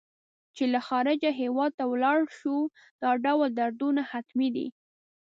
چې 0.55 0.63
له 0.73 0.79
خارجه 0.87 1.31
هېواد 1.41 1.71
ته 1.77 1.83
ولاړ 1.91 2.19
شو 2.39 2.55
دا 3.01 3.09
ډول 3.25 3.49
دردونه 3.59 4.01
حتمي 4.11 4.49
دي. 4.55 4.67